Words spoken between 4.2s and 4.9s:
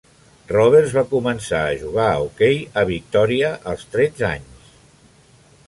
anys.